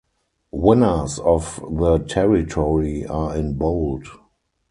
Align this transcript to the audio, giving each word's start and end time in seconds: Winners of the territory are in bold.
Winners 0.49 1.19
of 1.19 1.63
the 1.69 1.99
territory 1.99 3.05
are 3.05 3.35
in 3.37 3.53
bold. 3.53 4.07